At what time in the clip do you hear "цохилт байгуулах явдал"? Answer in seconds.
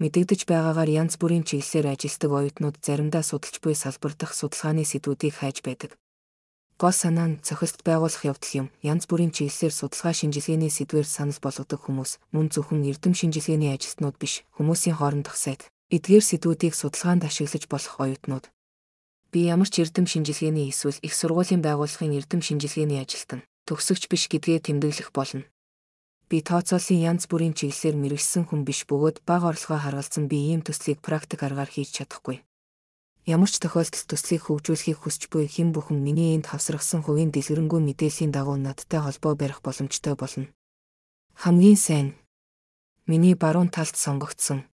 7.44-8.64